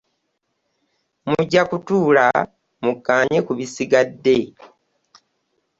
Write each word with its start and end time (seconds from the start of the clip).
Mujja 1.27 1.61
kutuula 1.69 2.25
mukkaanye 2.83 3.39
ku 3.45 3.51
bisigadde. 3.57 4.37